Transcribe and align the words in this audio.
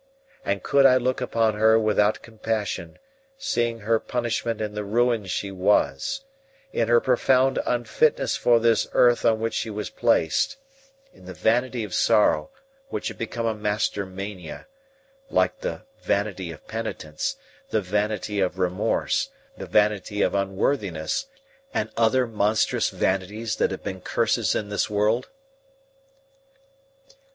And 0.43 0.63
could 0.63 0.87
I 0.87 0.97
look 0.97 1.21
upon 1.21 1.53
her 1.53 1.77
without 1.77 2.23
compassion, 2.23 2.97
seeing 3.37 3.81
her 3.81 3.99
punishment 3.99 4.59
in 4.59 4.73
the 4.73 4.83
ruin 4.83 5.27
she 5.27 5.51
was, 5.51 6.25
in 6.73 6.87
her 6.87 6.99
profound 6.99 7.59
unfitness 7.67 8.35
for 8.35 8.59
this 8.59 8.87
earth 8.93 9.25
on 9.25 9.39
which 9.39 9.53
she 9.53 9.69
was 9.69 9.91
placed, 9.91 10.57
in 11.13 11.25
the 11.25 11.35
vanity 11.35 11.83
of 11.83 11.93
sorrow 11.93 12.49
which 12.89 13.09
had 13.09 13.19
become 13.19 13.45
a 13.45 13.53
master 13.53 14.03
mania, 14.03 14.65
like 15.29 15.59
the 15.59 15.83
vanity 16.01 16.51
of 16.51 16.65
penitence, 16.67 17.35
the 17.69 17.79
vanity 17.79 18.39
of 18.39 18.57
remorse, 18.57 19.29
the 19.55 19.67
vanity 19.67 20.23
of 20.23 20.33
unworthiness, 20.33 21.27
and 21.75 21.91
other 21.95 22.25
monstrous 22.25 22.89
vanities 22.89 23.57
that 23.57 23.69
have 23.69 23.83
been 23.83 24.01
curses 24.01 24.55
in 24.55 24.69
this 24.69 24.89
world? 24.89 25.29